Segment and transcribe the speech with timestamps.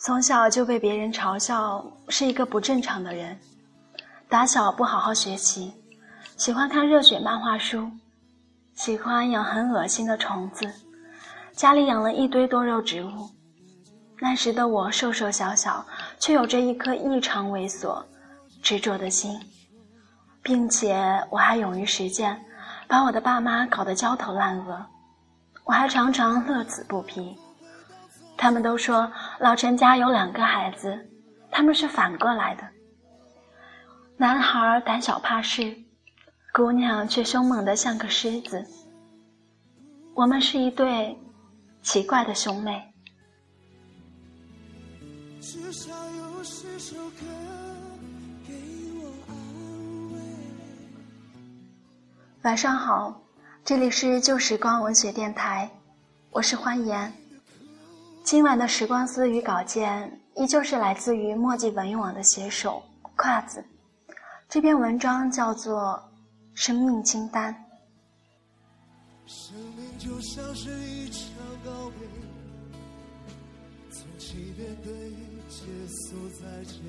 [0.00, 3.36] 从小就被别人嘲笑是一个不正常的人，
[4.28, 5.72] 打小不好好学习，
[6.36, 7.90] 喜欢看热血漫画书，
[8.74, 10.72] 喜欢养很恶心的虫子，
[11.52, 13.28] 家里养了一堆多肉植物。
[14.20, 15.84] 那时的我瘦瘦小小，
[16.20, 18.00] 却有着一颗异常猥琐、
[18.62, 19.36] 执着的心，
[20.42, 22.40] 并且我还勇于实践，
[22.86, 24.86] 把我的爸妈搞得焦头烂额，
[25.64, 27.36] 我还常常乐此不疲。
[28.38, 31.10] 他们都说老陈家有两个孩子，
[31.50, 32.62] 他们是反过来的：
[34.16, 35.76] 男孩胆小怕事，
[36.54, 38.64] 姑娘却凶猛的像个狮子。
[40.14, 41.18] 我们是一对
[41.82, 42.94] 奇怪的兄妹。
[45.40, 47.26] 至少有十首歌
[48.46, 48.54] 给
[49.00, 49.34] 我安
[50.12, 50.20] 慰。
[52.42, 53.20] 晚上好，
[53.64, 55.68] 这里是旧时光文学电台，
[56.30, 57.12] 我是欢颜。
[58.30, 62.82] 今晚的时光思语稿件依旧是来自于墨迹文艺网的写手
[63.16, 63.64] 胯子，
[64.50, 65.74] 这篇文章叫做
[66.52, 67.54] 《生命清单》。
[69.26, 71.22] 生命就像是一场
[71.64, 72.06] 告别，
[73.90, 74.92] 从起点对。
[75.48, 76.82] 结束再见。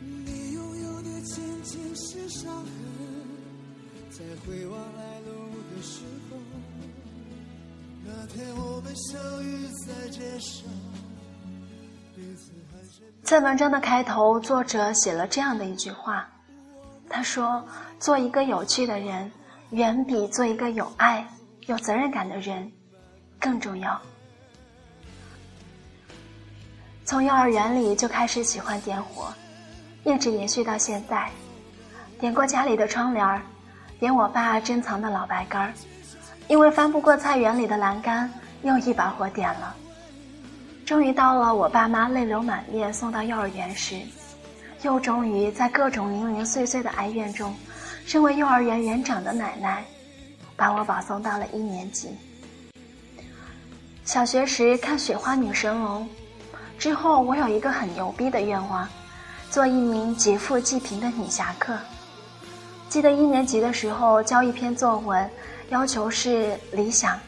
[0.00, 2.70] 你拥有的仅仅是伤痕，
[4.10, 6.36] 在回望来路的时候，
[8.08, 10.70] 那天我们相遇在街上，
[13.24, 16.28] 在文章的开头，作者写了这样的一句话，
[17.08, 17.66] 他说
[17.98, 19.28] ：“做一个有趣的人，
[19.70, 21.26] 远比做一个有爱、
[21.66, 22.70] 有责任感的人
[23.40, 24.00] 更重要。”
[27.04, 29.34] 从幼儿园里就开始喜欢点火，
[30.04, 31.28] 一直延续到现在。
[32.20, 33.42] 点过家里的窗帘儿，
[33.98, 35.72] 点我爸珍藏的老白干儿，
[36.48, 39.74] 因为翻不过菜园里的栏杆，又一把火点了。
[40.84, 44.00] 终于到了我爸妈泪流满面送到幼儿园时，
[44.82, 47.54] 又终于在各种零零碎碎的哀怨中，
[48.04, 49.84] 身为幼儿园园长的奶奶，
[50.54, 52.10] 把我保送到了一年级。
[54.04, 56.04] 小学时看《雪花女神龙》。
[56.78, 58.86] 之后，我有一个很牛逼的愿望，
[59.50, 61.76] 做一名劫富济贫的女侠客。
[62.88, 65.28] 记得一年级的时候交一篇作文，
[65.70, 67.18] 要求是理想，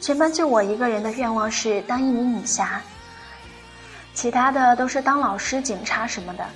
[0.00, 2.80] 全班就我一个人的愿望是当一名女侠，
[4.14, 6.46] 其他的都是当老师、警察什么的。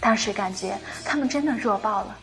[0.00, 2.16] 当时感觉他们真的弱爆了。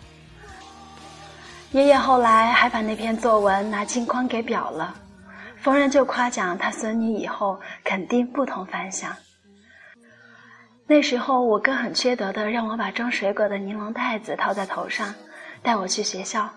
[1.72, 4.96] 爷爷后来还把那篇作文拿镜框给裱了，
[5.62, 9.14] 逢人就夸奖他孙女以后肯定不同凡响。
[10.88, 15.14] 那时候，我哥很缺德的让我把装水果的尼龙袋子套在头上，
[15.62, 16.50] 带我去学校，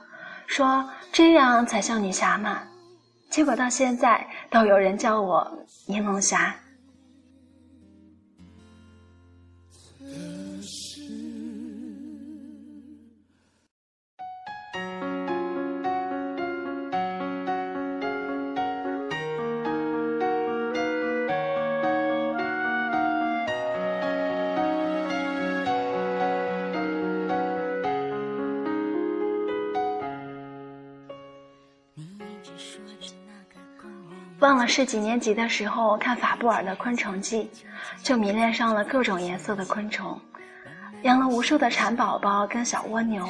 [0.48, 2.62] 说这样才像女侠嘛。
[3.31, 5.47] 结果到现在都有人叫我
[5.86, 6.56] 柠檬侠。
[34.41, 37.50] 忘了是几年级的时候看法布尔的《昆虫记》，
[38.04, 40.19] 就迷恋上了各种颜色的昆虫，
[41.03, 43.27] 养了无数的蚕宝宝跟小蜗牛，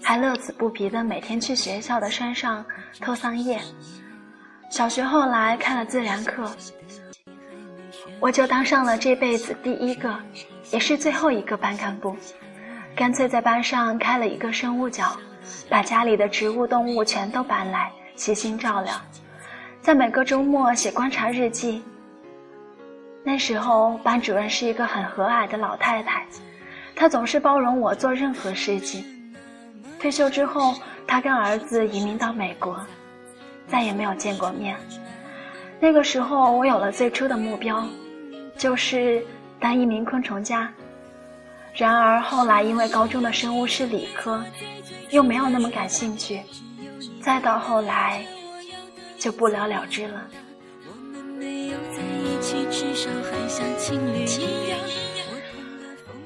[0.00, 2.64] 还乐此不疲的每天去学校的山上
[3.00, 3.60] 偷桑叶。
[4.70, 6.48] 小学后来开了自然课，
[8.20, 10.16] 我就当上了这辈子第一个，
[10.70, 12.16] 也是最后一个班干部，
[12.94, 15.16] 干脆在班上开了一个生物角，
[15.68, 18.94] 把家里的植物动物全都搬来，悉心照料。
[19.86, 21.80] 在每个周末写观察日记。
[23.22, 26.26] 那时候班主任是一个很和蔼的老太太，
[26.96, 29.04] 她总是包容我做任何事情。
[30.00, 30.74] 退休之后，
[31.06, 32.84] 她跟儿子移民到美国，
[33.68, 34.76] 再也没有见过面。
[35.78, 37.86] 那个时候，我有了最初的目标，
[38.58, 39.24] 就是
[39.60, 40.68] 当一名昆虫家。
[41.72, 44.42] 然而后来因为高中的生物是理科，
[45.10, 46.40] 又没有那么感兴趣。
[47.22, 48.26] 再到后来。
[49.26, 50.22] 就不了了之了。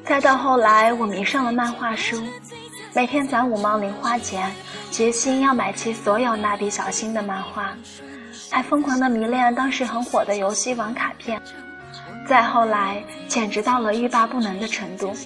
[0.05, 2.23] 再到后来，我迷上了漫画书，
[2.95, 4.55] 每天攒五毛零花钱，
[4.91, 7.75] 决心要买齐所有蜡笔小新的漫画，
[8.51, 11.41] 还疯狂的迷恋当时很火的游戏王卡片。
[12.29, 15.17] 再后来，简直到了欲罢不能的程度，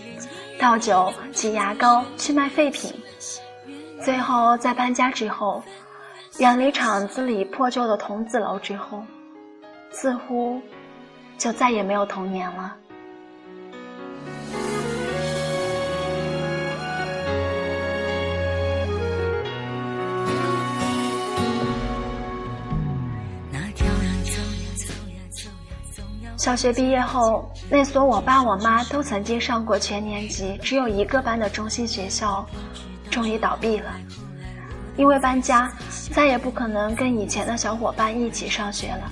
[0.60, 2.94] 倒酒、挤牙膏、去卖废品。
[4.04, 5.60] 最后在搬家之后。
[6.38, 9.04] 远离厂子里破旧的童子楼之后，
[9.92, 10.60] 似乎
[11.38, 12.76] 就再也没有童年了。
[26.36, 32.44] 小学毕业后，那所我爸我妈都曾经上过全年级、只有一个班的中心学校，
[33.08, 33.92] 终于倒闭了。
[34.96, 35.72] 因为搬家，
[36.12, 39.10] 再也不可能跟以前的小伙伴一起上学了。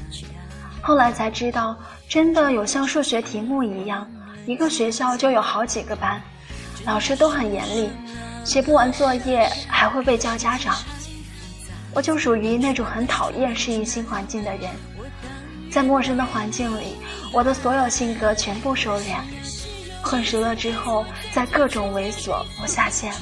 [0.80, 1.76] 后来才知道，
[2.08, 4.10] 真的有像数学题目一样，
[4.46, 6.20] 一个学校就有好几个班，
[6.84, 7.90] 老师都很严厉，
[8.44, 10.76] 写不完作业还会被叫家长。
[11.94, 14.70] 我就属于那种很讨厌适应新环境的人。
[15.70, 16.96] 在陌生的环境里，
[17.32, 19.16] 我的所有性格全部收敛。
[20.02, 23.12] 混熟了之后，在各种猥琐我下线。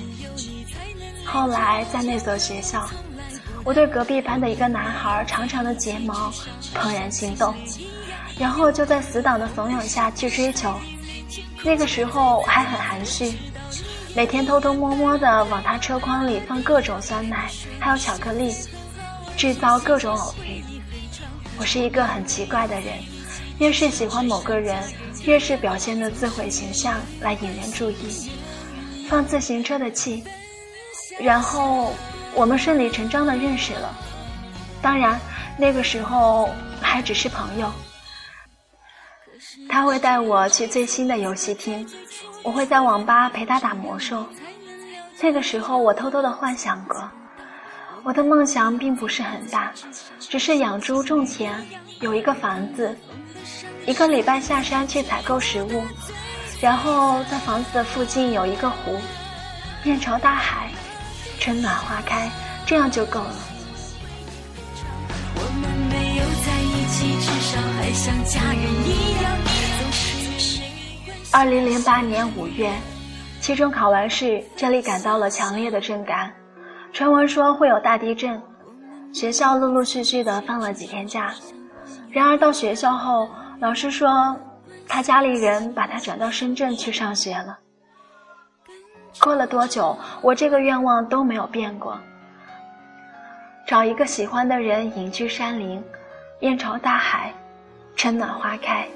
[1.27, 2.89] 后来在那所学校，
[3.65, 6.33] 我对隔壁班的一个男孩长长的睫毛
[6.75, 7.55] 怦然心动，
[8.39, 10.75] 然后就在死党的怂恿下去追求。
[11.63, 13.37] 那个时候还很含蓄，
[14.17, 18.53] 每天偷偷摸摸的往他车筐里放各种酸奶，还有巧克力，
[19.37, 20.65] 制造各种偶遇。
[21.59, 22.95] 我是一个很奇怪的人，
[23.59, 24.83] 越是喜欢某个人，
[25.25, 28.31] 越是表现的自毁形象来引人注意，
[29.07, 30.25] 放自行车的气，
[31.21, 31.93] 然后
[32.35, 33.95] 我们顺理成章的认识了。
[34.81, 35.21] 当然，
[35.59, 36.51] 那个时候
[36.81, 37.71] 还只是朋友。
[39.69, 41.87] 他会带我去最新的游戏厅，
[42.43, 44.27] 我会在网吧陪他打魔兽。
[45.21, 47.09] 那个时候，我偷偷的幻想过。
[48.03, 49.71] 我的梦想并不是很大，
[50.19, 51.53] 只是养猪种田，
[52.01, 52.97] 有一个房子，
[53.85, 55.85] 一个礼拜下山去采购食物，
[56.63, 58.99] 然后在房子的附近有一个湖，
[59.85, 60.71] 面朝大海，
[61.41, 62.31] 春暖花开，
[62.67, 63.35] 这样就够了。
[71.33, 72.71] 二零零八年五月，
[73.41, 76.31] 期中考完试，这里感到了强烈的震感。
[76.93, 78.41] 传闻说会有大地震，
[79.13, 81.33] 学校陆陆续续的放了几天假。
[82.11, 83.27] 然而到学校后，
[83.61, 84.37] 老师说
[84.87, 87.59] 他家里人把他转到深圳去上学了。
[89.19, 91.99] 过了多久，我这个愿望都没有变过。
[93.67, 95.83] 找一个喜欢的人，隐居山林，
[96.39, 97.33] 面朝大海，
[97.97, 98.87] 春暖花开。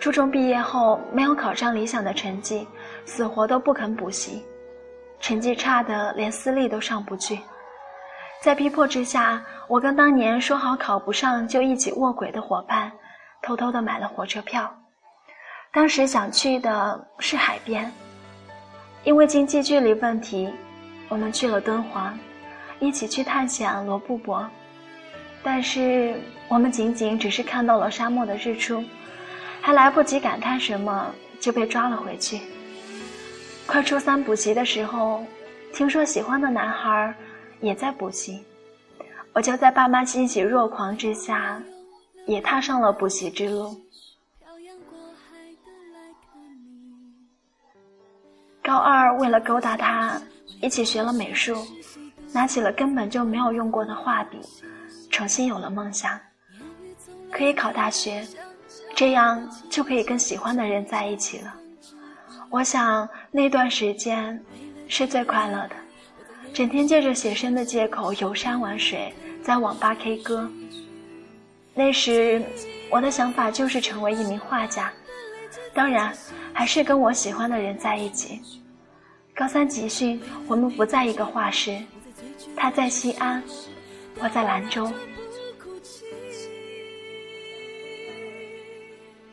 [0.00, 2.66] 初中毕业后，没有考上理想的成绩，
[3.04, 4.44] 死活都不肯补习。
[5.20, 7.40] 成绩差的连私立都上不去，
[8.40, 12.92] 在逼迫之下，我跟当年说好考不上就一起卧轨的伙伴，
[13.42, 14.72] 偷偷的买了火车票。
[15.72, 17.92] 当时想去的是海边，
[19.04, 20.48] 因为经济距离问题，
[21.08, 22.18] 我们去了敦煌，
[22.78, 24.46] 一起去探险罗布泊。
[25.42, 26.14] 但是
[26.48, 28.82] 我们仅仅只是看到了沙漠的日出，
[29.60, 32.40] 还来不及感叹什么，就被抓了回去。
[33.66, 35.24] 快初三补习的时候，
[35.72, 37.14] 听说喜欢的男孩
[37.60, 38.42] 也在补习，
[39.32, 41.62] 我就在爸妈欣喜若狂之下，
[42.26, 43.74] 也踏上了补习之路。
[48.68, 50.20] 高二为了勾搭他，
[50.60, 51.56] 一起学了美术，
[52.34, 54.38] 拿起了根本就没有用过的画笔，
[55.08, 56.20] 重新有了梦想，
[57.32, 58.22] 可以考大学，
[58.94, 61.54] 这样就可以跟喜欢的人在一起了。
[62.50, 64.38] 我想那段时间
[64.86, 65.70] 是最快乐的，
[66.52, 69.10] 整天借着写生的借口游山玩水，
[69.42, 70.46] 在网吧 K 歌。
[71.72, 72.42] 那时
[72.90, 74.92] 我的想法就是成为一名画家，
[75.74, 76.12] 当然
[76.52, 78.40] 还是跟我喜欢的人在一起。
[79.34, 81.80] 高三集训，我们不在一个画室，
[82.56, 83.42] 他在西安，
[84.18, 84.90] 我在兰州。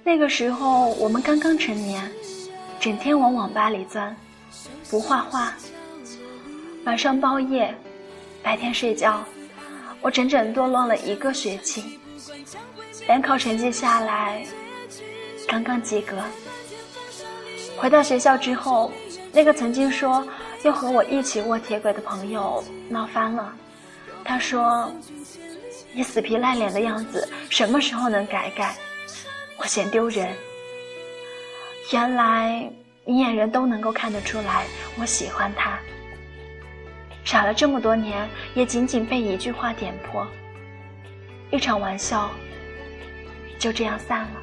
[0.03, 2.11] 那个时候我们刚刚成年。
[2.77, 4.15] 整天往网吧里钻，
[4.91, 5.51] 不画画，
[6.83, 7.73] 晚上包夜，
[8.43, 9.25] 白天睡觉。
[10.01, 11.99] 我整整堕落了一个学期，
[13.07, 14.45] 联考成绩下来，
[15.47, 16.17] 刚刚及格。
[17.77, 18.91] 回到学校之后，
[19.31, 20.25] 那个曾经说
[20.63, 23.53] 要和我一起卧铁轨的朋友闹翻了。
[24.23, 24.91] 他说
[25.93, 28.75] ：“你死皮赖脸的样子，什么时候能改改？”
[29.57, 30.33] 我嫌丢人。
[31.93, 32.67] 原来
[33.05, 34.65] 明眼人都能够看得出来，
[34.97, 35.77] 我喜欢他。
[37.23, 40.25] 傻了这么多年，也仅仅被一句话点破，
[41.51, 42.31] 一场玩笑，
[43.59, 44.41] 就这样散了。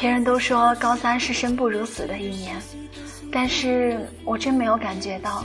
[0.00, 2.56] 别人都说高三是生不如死的一年，
[3.30, 5.44] 但是我真没有感觉到，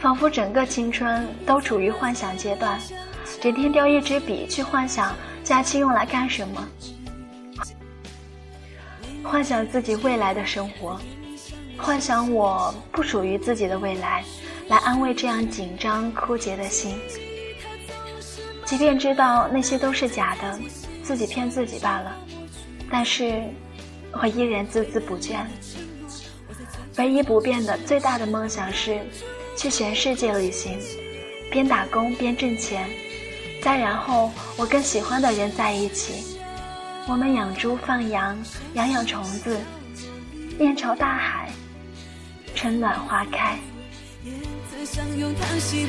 [0.00, 2.76] 仿佛整个青春都处于幻想阶段，
[3.40, 6.68] 整天叼一支笔去幻想假期用来干什么，
[9.22, 11.00] 幻想自己未来的生活，
[11.76, 14.24] 幻想我不属于自己的未来，
[14.66, 16.98] 来安慰这样紧张枯竭的心。
[18.64, 20.58] 即便知道那些都是假的，
[21.04, 22.12] 自己骗自己罢了，
[22.90, 23.44] 但是
[24.12, 25.44] 我依然孜孜不倦。
[26.96, 29.00] 唯一不变的最大的梦想是
[29.56, 30.78] 去全世界旅行，
[31.50, 32.88] 边打工边挣钱，
[33.62, 36.36] 再然后我跟喜欢的人在一起，
[37.06, 38.36] 我们养猪放羊，
[38.74, 39.60] 养养虫子，
[40.58, 41.52] 面朝大海，
[42.54, 43.56] 春暖花开。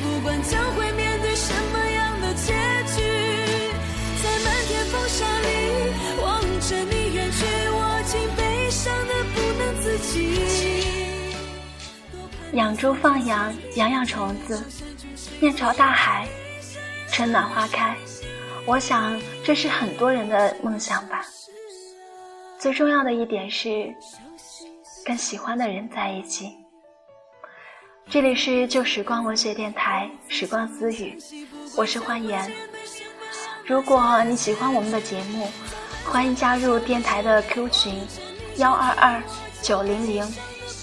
[0.01, 2.53] 不管将会面对什么样的结
[2.95, 3.01] 局，
[4.21, 5.68] 在漫天风沙里
[12.53, 14.63] 养猪放羊，养养虫子，
[15.39, 16.27] 面朝大海，
[17.11, 17.95] 春暖花开。
[18.65, 21.25] 我想这是很多人的梦想吧。
[22.57, 23.93] 最重要的一点是，
[25.05, 26.51] 跟喜欢的人在一起。
[28.09, 31.17] 这里是旧时光文学电台，时光私语，
[31.77, 32.51] 我是欢颜。
[33.65, 35.47] 如果你喜欢我们的节目，
[36.03, 37.93] 欢迎加入电台的 Q 群
[38.59, 39.23] 幺二二
[39.61, 40.21] 九零零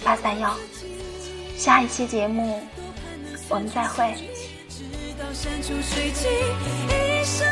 [0.02, 0.56] 八三幺。
[1.58, 2.62] 下一期节目，
[3.50, 4.14] 我们再会。
[4.70, 4.82] 直
[5.18, 6.30] 到山穷水尽，
[6.88, 7.46] 一生